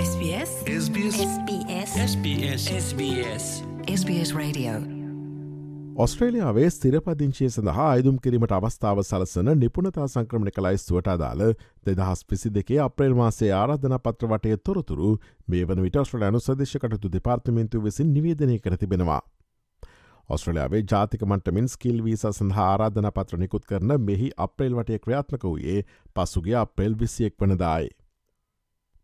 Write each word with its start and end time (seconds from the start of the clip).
SBS? 0.00 0.50
SBS. 0.82 1.16
SBS. 2.02 2.62
SBS. 2.74 3.46
SBS. 3.94 4.30
Radio. 4.34 4.72
ඔස්ට්‍රේලියාවේ 5.96 6.70
ස්තිරපදිංචිය 6.70 7.48
සඳහා 7.48 7.88
අයුම් 7.88 8.20
කිරීමට 8.26 8.54
අවස්ථාව 8.58 9.02
සලසන 9.02 9.50
නිපුණතා 9.64 10.06
සංක්‍රමණ 10.06 10.54
කලයිස්තුවට 10.58 11.10
අදාළ 11.14 11.44
දෙදහස් 11.86 12.24
පිසි 12.24 12.54
දෙකේ 12.54 12.80
අප්‍රේල් 12.86 13.18
මාසේ 13.20 13.52
ආරාධන 13.58 13.96
පත්‍ර 14.06 14.32
වටය 14.32 14.56
තොරතුරු 14.62 15.12
මේ 15.48 15.68
වන 15.68 15.84
විට 15.86 16.00
ඔස්ට්‍රලයානු 16.04 16.42
සදේශකටතු 16.46 17.12
දෙපාර්තමෙන්තු 17.18 17.84
විසින් 17.84 18.16
නිවේදනය 18.16 18.58
කර 18.58 18.80
තිබෙනවා. 18.84 19.20
ඔස්ට්‍රලයාාවේ 20.28 20.84
ජාතික 20.90 21.30
මටමින් 21.30 21.72
ස්කිල් 21.76 22.04
වීස 22.04 22.28
සඳහා 22.32 22.72
ආරාධන 22.72 23.12
පත්‍ර 23.16 23.44
නිකුත් 23.44 23.72
කරන 23.72 23.98
මෙහි 24.08 24.34
අප්‍රේල් 24.48 24.80
වටය 24.80 25.02
ක්‍රියාත්මක 25.06 25.48
වූයේ 25.50 25.80
පසුගේ 26.16 26.60
අප්‍රේල් 26.66 27.02
විසියෙක් 27.04 27.42
වනදායි. 27.42 27.96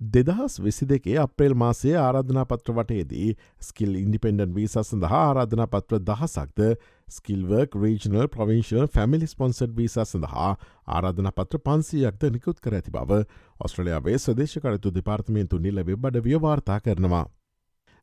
දෙදහස් 0.00 0.58
විසි 0.58 0.86
දෙකේ 0.86 1.18
අප්‍රේල් 1.18 1.54
මාසයේ 1.54 1.96
ආරාධනා 1.96 2.44
පත්‍ර 2.44 2.72
වටයේදී 2.72 3.28
ස්කිල් 3.60 3.94
ඉන්ඩිපෙන්ඩන් 3.96 4.54
වීස 4.54 4.74
සඳහා 4.80 5.20
ආරාධනා 5.20 5.66
පත්‍ර 5.68 6.00
දහසක්ද 6.00 6.62
skilled work 7.08 7.76
regional 7.76 8.26
provincial 8.28 8.88
family 8.88 9.26
sponsored 9.26 9.76
visa 9.76 9.96
සඳහා 10.04 10.50
ආරාධන 10.88 11.30
පත්‍ර 11.32 11.60
පන්සියක්ද 11.60 12.26
නිකුත් 12.30 12.60
කර 12.60 12.74
ඇති 12.74 12.90
බව 12.90 13.22
ඔස්ට්‍රලයාාවේ 13.60 14.18
සදේශකරතු 14.18 14.92
දෙපාර්තමේන්තු 14.92 15.58
නිල 15.58 15.80
වෙබ්බඩ 15.82 16.20
ව්‍යවාර්තා 16.20 16.78
කරනවා. 16.80 17.24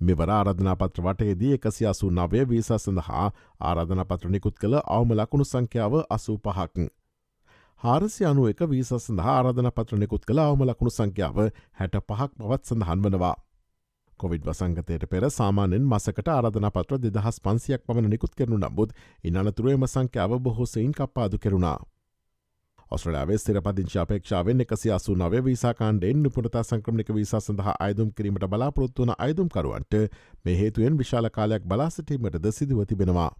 මෙවර 0.00 0.30
ආරධනා 0.32 0.76
පත්‍ර 0.76 1.02
වටයේදී 1.02 1.54
එකසි 1.54 1.86
අසු 1.86 2.10
නවය 2.12 2.44
වීස 2.46 2.70
සඳහා 2.78 3.26
ආරාධන 3.62 4.04
පත්‍ර 4.04 4.30
නිකුත් 4.30 4.58
කළ 4.58 4.80
අවම 4.86 5.12
ලකුණු 5.14 5.44
සංඛ්‍යාව 5.46 6.00
අසූ 6.10 6.38
පහක්. 6.40 6.90
හාරසි 7.80 8.24
අනු 8.24 8.46
එක 8.48 8.60
වීස 8.66 8.90
සඳහා 8.96 9.32
ආරධන 9.34 9.70
පත්‍ර 9.70 9.98
නිකුත් 9.98 10.22
කළ 10.24 10.40
අවම 10.40 10.62
ලකුණු 10.64 10.92
සංඛ්‍යාව 10.92 11.40
හැට 11.78 11.96
පහක් 12.02 12.30
බවත් 12.40 12.62
සඳහන් 12.66 13.02
වනවා. 13.02 13.34
කොවිඩ් 14.20 14.46
වසංගතයට 14.46 15.04
පෙර 15.06 15.24
සාමානෙන් 15.30 15.84
මසකට 15.84 16.30
ආරධන 16.30 16.68
පත්‍ර 16.70 17.00
දෙදහස් 17.00 17.40
පන්සියක් 17.40 17.84
පමණ 17.86 18.10
නිකුත් 18.10 18.32
කරනු 18.34 18.58
නමුත් 18.58 18.96
ඉනතුරුවම 19.24 19.86
සංඛ්‍යාව 19.86 20.38
බොහෝසයින් 20.40 20.92
කප්පාදු 20.92 21.38
කෙරුණා. 21.38 21.78
ඔස්ට්‍රලයාාවේ 22.90 23.38
ස්තිරපදිංචි 23.38 23.98
අපේක්ෂාවෙන් 23.98 24.60
එකසි 24.60 24.92
අසු 24.92 25.14
නව 25.14 25.44
වීසාකාණ්ඩෙන් 25.44 26.22
නිපුණතා 26.22 26.62
සංක්‍රමික 26.62 27.08
වීසා 27.10 27.40
සඳහා 27.40 27.74
අයදුම් 27.80 28.12
කිරීමට 28.12 28.46
බලාපොරොත්තුවන 28.48 29.12
අයදුම්කරුවන්ට 29.18 29.94
මේ 30.44 30.56
හේතුවෙන් 30.58 30.98
විශාල 30.98 31.30
කාලයක් 31.30 31.64
බලාසිටීමටද 31.64 32.46
සිදුව 32.52 32.84
තිබෙනවා. 32.84 33.30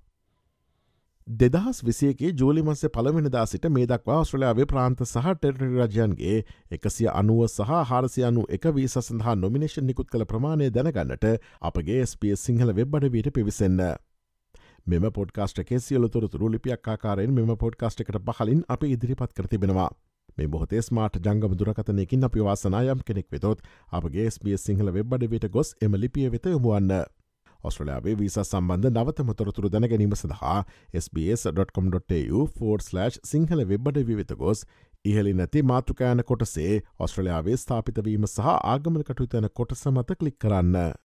දෙදහස් 1.27 1.83
විසියගේ 1.83 2.33
ජූලි 2.33 2.63
මස 2.63 2.87
පළවෙනිදා 2.87 3.47
සිට 3.47 3.65
මේ 3.69 3.87
දක්වා 3.87 4.19
ඔස්ට්‍රලයාාවේ 4.19 4.67
ප්‍රාන්ත 4.73 5.01
සහ 5.05 5.31
ටෙරටි 5.33 5.67
රජයන්ගේ 5.71 6.37
එකසිය 6.71 7.09
අනුව 7.13 7.41
සහ 7.47 7.73
හාරසියනු 7.89 8.45
එක 8.49 8.69
වී 8.75 8.89
සඳහා 8.89 9.35
නොමිනේෂන් 9.37 9.87
නිකුත් 9.87 10.13
කළ 10.13 10.25
ප්‍රමාණය 10.25 10.69
දැනගන්නට 10.71 11.27
අපගේ 11.63 12.07
ස්පස් 12.07 12.45
සිංහල 12.45 12.71
වෙබ්බඩවීට 12.73 13.31
පිවිසන්න. 13.33 13.83
මෙම 14.87 15.09
පොඩ්කාස්ට 15.13 15.59
එකේ 15.59 15.81
සියලතුරතුරු 15.81 16.53
ලිපියක් 16.55 16.89
ආකාරයෙන් 16.89 17.35
මෙම 17.35 17.53
පොඩ්කාස්ට 17.57 18.01
එකට 18.01 18.23
පහලින් 18.31 18.63
අපි 18.69 18.93
ඉදිරිපත් 18.93 19.33
කරතිබෙනවා. 19.33 19.91
මේ 20.39 20.49
බොහතේ 20.49 20.83
ස්මාට 20.83 21.21
ජංගම 21.21 21.59
දුරකතනයකින් 21.59 22.25
අපි 22.25 22.49
වාසනායම් 22.51 23.03
කෙනෙක් 23.05 23.29
වෙතොත් 23.33 23.67
අපගේ 23.93 24.31
ස්පස් 24.31 24.65
සිංහල 24.65 24.95
වෙබ්බඩවිට 24.95 25.51
ගොස් 25.51 25.75
එම 25.83 25.93
ලිපිය 25.97 26.31
වෙත 26.31 26.47
යොමුවන්න. 26.47 26.93
ඔස්ට්‍රලයාාවේ 27.65 28.15
වීස 28.15 28.39
සම්බන්ධ 28.43 28.93
නවතම 28.93 29.35
තොරතුරු 29.35 29.69
දැනගැනීම 29.69 30.15
සඳහා 30.15 30.65
SBS.com.tu4/ 30.95 33.19
සිංහල 33.25 33.65
වෙබ්බඩ 33.65 34.07
විවිත 34.07 34.35
ගොස් 34.35 34.65
ඉහලි 35.05 35.35
නැති 35.35 35.63
මාතෘකෑන 35.63 36.25
කොටසේ 36.25 36.81
ඔස්ට්‍රලයාාවේ 36.99 37.57
ස්ථාපිතවීම 37.57 38.27
සහ 38.27 38.41
ආගමන 38.53 39.03
කටයුතන 39.03 39.49
කොටස 39.55 39.87
මත 39.87 40.11
කලික් 40.21 40.39
කරන්න. 40.39 41.06